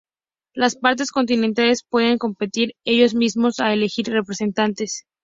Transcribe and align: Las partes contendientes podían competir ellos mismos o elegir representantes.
Las 0.55 0.77
partes 0.77 1.11
contendientes 1.11 1.83
podían 1.83 2.17
competir 2.17 2.71
ellos 2.85 3.13
mismos 3.13 3.59
o 3.59 3.65
elegir 3.65 4.07
representantes. 4.07 5.03